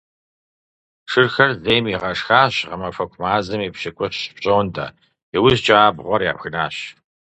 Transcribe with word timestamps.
Шырхэр 1.11 1.51
зейм 1.63 1.85
игъэшхащ 1.93 2.55
гъэмахуэку 2.69 3.19
мазэм 3.21 3.61
и 3.67 3.69
пщыкӀущ 3.73 4.17
пщӀондэ, 4.35 4.85
иужькӀэ 5.35 5.75
абгъуэр 5.87 6.21
ябгынащ. 6.31 6.75